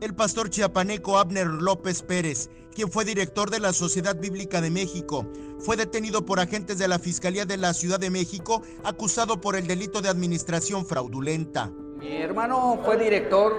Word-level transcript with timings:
El 0.00 0.14
pastor 0.14 0.48
chiapaneco 0.48 1.18
Abner 1.18 1.48
López 1.48 2.02
Pérez, 2.02 2.50
quien 2.72 2.88
fue 2.88 3.04
director 3.04 3.50
de 3.50 3.58
la 3.58 3.72
Sociedad 3.72 4.14
Bíblica 4.14 4.60
de 4.60 4.70
México, 4.70 5.26
fue 5.58 5.76
detenido 5.76 6.24
por 6.24 6.38
agentes 6.38 6.78
de 6.78 6.86
la 6.86 7.00
Fiscalía 7.00 7.44
de 7.44 7.56
la 7.56 7.74
Ciudad 7.74 7.98
de 7.98 8.08
México 8.08 8.62
acusado 8.84 9.40
por 9.40 9.56
el 9.56 9.66
delito 9.66 10.00
de 10.00 10.08
administración 10.08 10.86
fraudulenta. 10.86 11.72
Mi 11.98 12.22
hermano 12.22 12.78
fue 12.84 12.96
director 12.96 13.56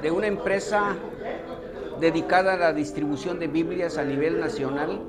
de 0.00 0.10
una 0.10 0.28
empresa 0.28 0.96
dedicada 2.00 2.54
a 2.54 2.56
la 2.56 2.72
distribución 2.72 3.38
de 3.38 3.48
Biblias 3.48 3.98
a 3.98 4.04
nivel 4.04 4.40
nacional, 4.40 5.02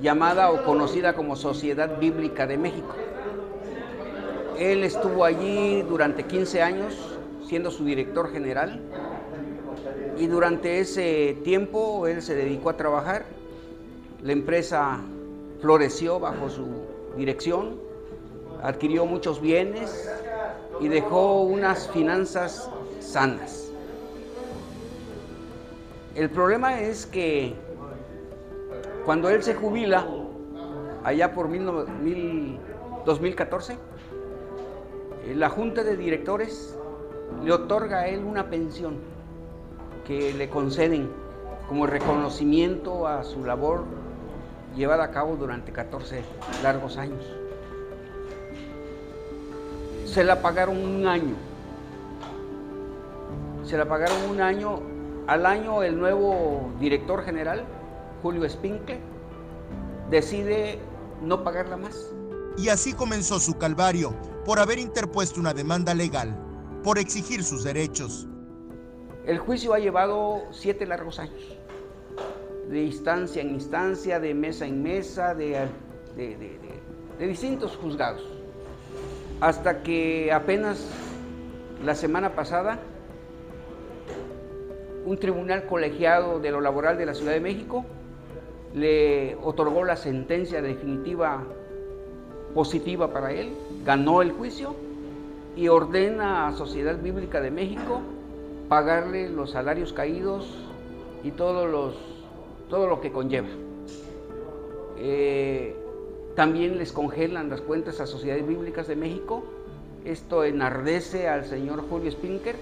llamada 0.00 0.52
o 0.52 0.64
conocida 0.64 1.14
como 1.14 1.34
Sociedad 1.34 1.98
Bíblica 1.98 2.46
de 2.46 2.58
México. 2.58 2.94
Él 4.56 4.84
estuvo 4.84 5.24
allí 5.24 5.82
durante 5.82 6.22
15 6.22 6.62
años 6.62 6.94
siendo 7.48 7.72
su 7.72 7.84
director 7.84 8.30
general 8.30 8.80
y 10.16 10.26
durante 10.26 10.80
ese 10.80 11.38
tiempo 11.44 12.06
él 12.06 12.22
se 12.22 12.34
dedicó 12.34 12.70
a 12.70 12.76
trabajar. 12.76 13.24
La 14.22 14.32
empresa 14.32 15.00
floreció 15.60 16.20
bajo 16.20 16.50
su 16.50 16.66
dirección, 17.16 17.80
adquirió 18.62 19.06
muchos 19.06 19.40
bienes 19.40 20.10
y 20.80 20.88
dejó 20.88 21.42
unas 21.42 21.88
finanzas 21.88 22.70
sanas. 23.00 23.70
El 26.14 26.28
problema 26.30 26.80
es 26.80 27.06
que 27.06 27.54
cuando 29.04 29.30
él 29.30 29.42
se 29.42 29.54
jubila, 29.54 30.06
allá 31.04 31.32
por 31.32 31.48
2014, 33.06 33.76
la 35.34 35.48
junta 35.48 35.82
de 35.84 35.96
directores 35.96 36.76
le 37.42 37.52
otorga 37.52 38.00
a 38.00 38.08
él 38.08 38.24
una 38.24 38.50
pensión 38.50 38.96
que 40.10 40.32
le 40.32 40.50
conceden 40.50 41.08
como 41.68 41.86
reconocimiento 41.86 43.06
a 43.06 43.22
su 43.22 43.44
labor 43.44 43.84
llevada 44.76 45.04
a 45.04 45.10
cabo 45.12 45.36
durante 45.36 45.70
14 45.70 46.24
largos 46.64 46.96
años. 46.96 47.24
Se 50.06 50.24
la 50.24 50.42
pagaron 50.42 50.78
un 50.84 51.06
año. 51.06 51.36
Se 53.62 53.78
la 53.78 53.86
pagaron 53.88 54.16
un 54.28 54.40
año. 54.40 54.80
Al 55.28 55.46
año 55.46 55.84
el 55.84 55.96
nuevo 55.96 56.72
director 56.80 57.22
general, 57.24 57.64
Julio 58.20 58.44
Espincle, 58.44 58.98
decide 60.10 60.80
no 61.22 61.44
pagarla 61.44 61.76
más. 61.76 62.10
Y 62.58 62.68
así 62.68 62.94
comenzó 62.94 63.38
su 63.38 63.58
calvario 63.58 64.12
por 64.44 64.58
haber 64.58 64.80
interpuesto 64.80 65.38
una 65.38 65.54
demanda 65.54 65.94
legal, 65.94 66.36
por 66.82 66.98
exigir 66.98 67.44
sus 67.44 67.62
derechos. 67.62 68.26
El 69.26 69.38
juicio 69.38 69.74
ha 69.74 69.78
llevado 69.78 70.42
siete 70.50 70.86
largos 70.86 71.18
años, 71.18 71.56
de 72.68 72.82
instancia 72.82 73.42
en 73.42 73.50
instancia, 73.50 74.18
de 74.18 74.32
mesa 74.32 74.66
en 74.66 74.82
mesa, 74.82 75.34
de, 75.34 75.68
de, 76.16 77.26
distintos 77.26 77.76
juzgados, 77.76 78.26
hasta 79.40 79.82
que 79.82 80.32
apenas 80.32 80.88
la 81.84 81.94
semana 81.94 82.34
pasada 82.34 82.78
un 85.04 85.18
tribunal 85.18 85.66
colegiado 85.66 86.40
de 86.40 86.50
lo 86.50 86.60
laboral 86.60 86.96
de 86.96 87.06
la 87.06 87.14
Ciudad 87.14 87.32
de 87.32 87.40
México 87.40 87.84
le 88.74 89.36
otorgó 89.42 89.84
la 89.84 89.96
sentencia 89.96 90.62
definitiva 90.62 91.44
positiva 92.54 93.12
para 93.12 93.32
él, 93.32 93.52
ganó 93.84 94.22
el 94.22 94.32
juicio 94.32 94.74
y 95.56 95.68
ordena 95.68 96.48
a 96.48 96.52
Sociedad 96.52 96.96
Bíblica 96.96 97.40
de 97.40 97.50
México 97.50 98.00
pagarle 98.70 99.28
los 99.28 99.50
salarios 99.50 99.92
caídos 99.92 100.46
y 101.24 101.32
los, 101.32 101.96
todo 102.68 102.86
lo 102.86 103.00
que 103.00 103.10
conlleva. 103.10 103.48
Eh, 104.96 105.74
también 106.36 106.78
les 106.78 106.92
congelan 106.92 107.50
las 107.50 107.60
cuentas 107.60 108.00
a 108.00 108.06
Sociedades 108.06 108.46
Bíblicas 108.46 108.86
de 108.86 108.94
México. 108.94 109.42
Esto 110.04 110.44
enardece 110.44 111.26
al 111.26 111.46
señor 111.46 111.82
Julio 111.90 112.12
Spinker, 112.12 112.54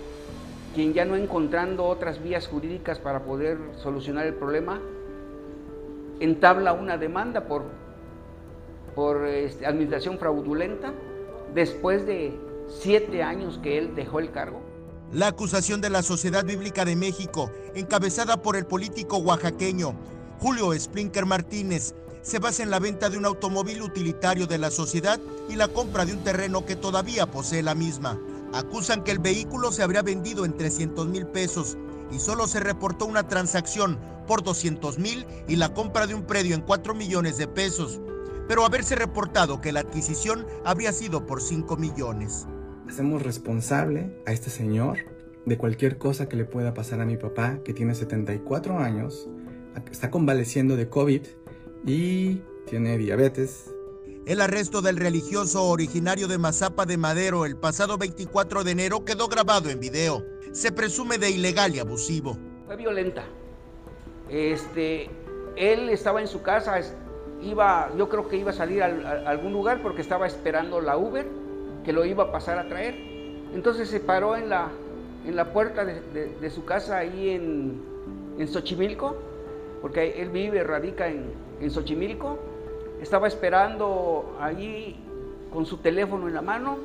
quien 0.75 0.95
ya 0.95 1.05
no 1.05 1.15
encontrando 1.15 1.85
otras 1.85 2.23
vías 2.23 2.49
jurídicas 2.49 2.99
para 2.99 3.25
poder 3.25 3.59
solucionar 3.77 4.27
el 4.27 4.35
problema, 4.35 4.81
entabla 6.21 6.73
una 6.73 6.97
demanda 6.97 7.45
por, 7.45 7.65
por 8.95 9.27
este, 9.27 9.67
administración 9.67 10.17
fraudulenta 10.19 10.95
después 11.55 12.07
de 12.07 12.33
siete 12.67 13.23
años 13.23 13.61
que 13.63 13.77
él 13.77 13.95
dejó 13.95 14.21
el 14.21 14.31
cargo. 14.31 14.63
La 15.13 15.29
acusación 15.29 15.81
de 15.81 15.89
la 15.89 16.03
Sociedad 16.03 16.45
Bíblica 16.45 16.85
de 16.85 16.95
México, 16.95 17.51
encabezada 17.75 18.43
por 18.43 18.57
el 18.57 18.67
político 18.67 19.17
oaxaqueño 19.17 19.95
Julio 20.39 20.79
Splinker 20.79 21.25
Martínez, 21.25 21.95
se 22.21 22.39
basa 22.39 22.63
en 22.63 22.69
la 22.69 22.79
venta 22.79 23.09
de 23.09 23.17
un 23.17 23.25
automóvil 23.25 23.81
utilitario 23.81 24.47
de 24.47 24.59
la 24.59 24.71
sociedad 24.71 25.19
y 25.49 25.57
la 25.57 25.69
compra 25.69 26.05
de 26.05 26.13
un 26.13 26.23
terreno 26.23 26.67
que 26.67 26.77
todavía 26.77 27.25
posee 27.25 27.63
la 27.63 27.75
misma. 27.75 28.21
Acusan 28.53 29.03
que 29.03 29.13
el 29.13 29.19
vehículo 29.19 29.73
se 29.73 29.83
habría 29.83 30.03
vendido 30.03 30.45
en 30.45 30.55
300 30.55 31.09
mil 31.09 31.27
pesos 31.27 31.79
y 32.13 32.19
solo 32.19 32.47
se 32.47 32.61
reportó 32.61 33.07
una 33.07 33.27
transacción 33.27 33.99
por 34.27 34.43
200 34.43 34.99
mil 34.99 35.25
y 35.49 35.57
la 35.57 35.73
compra 35.73 36.07
de 36.07 36.17
un 36.17 36.25
predio 36.25 36.55
en 36.55 36.61
4 36.61 36.95
millones 36.95 37.39
de 37.39 37.49
pesos, 37.49 37.99
pero 38.47 38.67
haberse 38.67 38.95
reportado 38.95 39.63
que 39.63 39.73
la 39.73 39.81
adquisición 39.81 40.47
habría 40.67 40.93
sido 40.93 41.27
por 41.27 41.41
5 41.41 41.79
millones. 41.79 42.47
Hacemos 42.89 43.23
responsable 43.23 44.11
a 44.27 44.33
este 44.33 44.49
señor 44.49 44.99
de 45.45 45.59
cualquier 45.59 45.99
cosa 45.99 46.27
que 46.29 46.37
le 46.37 46.47
pueda 46.47 46.73
pasar 46.73 47.01
a 47.03 47.05
mi 47.05 47.19
papá, 47.19 47.59
que 47.63 47.75
tiene 47.75 47.95
74 47.95 48.79
años, 48.79 49.29
está 49.93 50.11
convaleciendo 50.11 50.75
de 50.75 50.89
COVID 50.89 51.23
y 51.85 52.43
tiene 52.67 52.97
diabetes. 52.97 53.71
El 54.25 54.41
arresto 54.41 54.81
del 54.81 54.97
religioso 54.97 55.65
originario 55.65 56.29
de 56.29 56.39
Mazapa 56.39 56.87
de 56.87 56.97
Madero 56.97 57.45
el 57.45 57.57
pasado 57.57 57.99
24 57.99 58.65
de 58.65 58.71
enero 58.71 59.05
quedó 59.05 59.29
grabado 59.29 59.69
en 59.69 59.81
video. 59.81 60.25
Se 60.53 60.73
presume 60.73 61.19
de 61.19 61.31
ilegal 61.31 61.75
y 61.75 61.81
abusivo. 61.81 62.39
Fue 62.67 62.77
violenta. 62.77 63.25
Este, 64.31 65.11
él 65.57 65.91
estaba 65.91 66.23
en 66.23 66.27
su 66.27 66.41
casa, 66.41 66.81
iba, 67.43 67.91
yo 67.99 68.09
creo 68.09 68.29
que 68.29 68.39
iba 68.39 68.51
a 68.51 68.55
salir 68.55 68.83
a 68.83 69.29
algún 69.29 69.53
lugar 69.53 69.83
porque 69.83 70.01
estaba 70.01 70.27
esperando 70.27 70.81
la 70.81 70.97
Uber 70.97 71.48
que 71.89 71.95
lo 71.95 72.05
iba 72.05 72.25
a 72.25 72.31
pasar 72.31 72.59
a 72.59 72.69
traer. 72.69 72.97
Entonces 73.55 73.89
se 73.89 73.99
paró 73.99 74.37
en 74.37 74.51
la, 74.51 74.69
en 75.27 75.35
la 75.35 75.55
puerta 75.55 75.87
de, 75.87 76.51
su 76.51 76.67
casa 76.67 76.99
ahí 76.99 77.31
en, 77.31 77.81
en, 78.39 78.47
Xochimilco, 78.47 79.17
porque 79.81 80.21
él 80.21 80.29
vive, 80.29 80.63
radica 80.65 81.09
en, 81.09 81.33
en 81.63 81.71
Xochimilco. 81.71 82.39
Estaba 83.01 83.27
esperando 83.27 84.37
allí 84.39 84.97
con 85.51 85.65
su 85.65 85.79
teléfono 85.79 86.29
en 86.29 86.35
la 86.35 86.43
mano, 86.43 86.77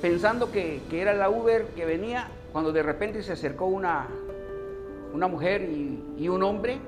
pensando 0.00 0.52
que, 0.52 0.80
que, 0.88 1.02
era 1.02 1.12
la 1.12 1.28
Uber 1.28 1.66
que 1.74 1.84
venía, 1.84 2.28
cuando 2.52 2.70
de 2.70 2.84
repente 2.84 3.24
se 3.24 3.32
acercó 3.32 3.66
una, 3.66 4.06
una 5.12 5.26
mujer 5.26 5.62
y, 5.62 6.28
un 6.28 6.44
hombre 6.44 6.78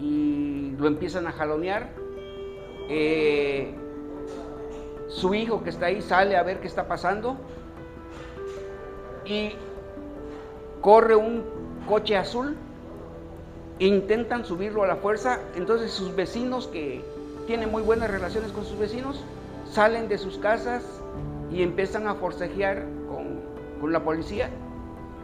y 0.00 0.72
lo 0.76 0.88
empiezan 0.88 1.28
a 1.28 1.30
jalonear. 1.30 1.88
Eh, 2.88 3.72
su 5.08 5.34
hijo 5.34 5.62
que 5.64 5.70
está 5.70 5.86
ahí 5.86 6.02
sale 6.02 6.36
a 6.36 6.42
ver 6.42 6.60
qué 6.60 6.66
está 6.66 6.86
pasando 6.86 7.36
y 9.24 9.52
corre 10.80 11.16
un 11.16 11.44
coche 11.86 12.16
azul, 12.16 12.56
intentan 13.78 14.44
subirlo 14.44 14.84
a 14.84 14.86
la 14.86 14.96
fuerza, 14.96 15.40
entonces 15.56 15.90
sus 15.92 16.14
vecinos 16.14 16.66
que 16.68 17.04
tienen 17.46 17.70
muy 17.70 17.82
buenas 17.82 18.10
relaciones 18.10 18.52
con 18.52 18.64
sus 18.64 18.78
vecinos, 18.78 19.24
salen 19.70 20.08
de 20.08 20.18
sus 20.18 20.38
casas 20.38 20.84
y 21.50 21.62
empiezan 21.62 22.06
a 22.06 22.14
forcejear 22.14 22.84
con, 23.08 23.92
la 23.92 24.02
policía. 24.02 24.50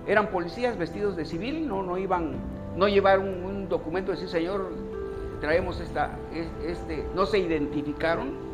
Eran 0.06 0.28
policías 0.28 0.78
vestidos 0.78 1.16
de 1.16 1.24
civil, 1.24 1.66
no, 1.66 1.82
no 1.82 1.98
iban, 1.98 2.36
no 2.76 2.88
llevaron 2.88 3.44
un, 3.44 3.68
documento 3.68 4.12
de 4.12 4.16
decir, 4.16 4.30
señor, 4.30 4.70
traemos 5.40 5.80
esta, 5.80 6.16
este, 6.64 7.04
no 7.14 7.26
se 7.26 7.38
identificaron 7.38 8.53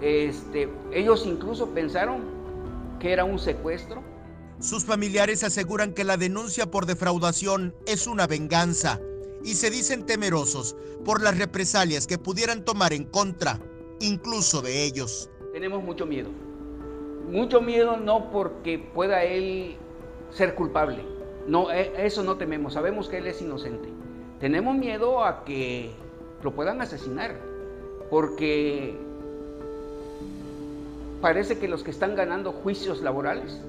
este, 0.00 0.68
ellos 0.92 1.24
incluso 1.26 1.70
pensaron 1.70 2.22
que 3.00 3.12
era 3.12 3.24
un 3.24 3.38
secuestro. 3.38 4.02
Sus 4.60 4.84
familiares 4.84 5.44
aseguran 5.44 5.92
que 5.92 6.04
la 6.04 6.16
denuncia 6.16 6.70
por 6.70 6.86
defraudación 6.86 7.74
es 7.86 8.06
una 8.06 8.26
venganza 8.26 9.00
y 9.44 9.54
se 9.54 9.70
dicen 9.70 10.06
temerosos 10.06 10.76
por 11.04 11.22
las 11.22 11.38
represalias 11.38 12.06
que 12.06 12.18
pudieran 12.18 12.64
tomar 12.64 12.92
en 12.92 13.04
contra, 13.04 13.60
incluso 14.00 14.62
de 14.62 14.84
ellos. 14.84 15.30
Tenemos 15.52 15.82
mucho 15.82 16.06
miedo. 16.06 16.30
Mucho 17.30 17.60
miedo 17.60 17.96
no 17.96 18.30
porque 18.30 18.78
pueda 18.78 19.24
él 19.24 19.76
ser 20.30 20.54
culpable. 20.54 21.04
No, 21.46 21.70
e, 21.70 22.06
eso 22.06 22.22
no 22.22 22.36
tememos. 22.36 22.74
Sabemos 22.74 23.08
que 23.08 23.18
él 23.18 23.26
es 23.26 23.40
inocente. 23.40 23.88
Tenemos 24.40 24.76
miedo 24.76 25.24
a 25.24 25.44
que 25.44 25.90
lo 26.42 26.54
puedan 26.54 26.80
asesinar. 26.80 27.40
Porque 28.10 28.96
parece 31.20 31.58
que 31.58 31.68
los 31.68 31.82
que 31.82 31.90
están 31.90 32.14
ganando 32.14 32.52
juicios 32.52 33.00
laborales, 33.02 33.60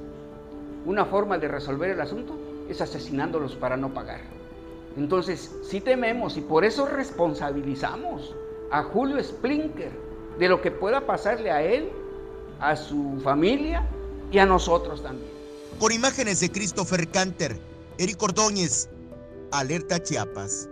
una 0.86 1.06
forma 1.06 1.38
de 1.38 1.48
resolver 1.48 1.90
el 1.90 2.02
asunto 2.02 2.38
es 2.70 2.82
asesinándolos 2.82 3.56
para 3.56 3.78
no 3.78 3.94
pagar. 3.94 4.22
Entonces, 4.96 5.52
sí 5.64 5.80
tememos 5.80 6.38
y 6.38 6.42
por 6.42 6.66
eso 6.66 6.86
responsabilizamos 6.86 8.34
a 8.72 8.84
Julio 8.84 9.24
Splinker 9.24 9.92
de 10.40 10.50
lo 10.50 10.62
que 10.62 10.72
pueda 10.72 11.06
pasarle 11.06 11.52
a 11.52 11.62
él, 11.62 11.90
a 12.60 12.76
su 12.76 13.20
familia 13.24 13.88
y 14.32 14.40
a 14.40 14.46
nosotros 14.46 15.04
también. 15.04 15.32
Con 15.80 15.92
imágenes 15.92 16.40
de 16.40 16.52
Christopher 16.52 17.08
Canter, 17.10 17.60
Eric 17.98 18.22
Ordóñez, 18.22 18.90
Alerta 19.52 20.02
Chiapas. 20.02 20.70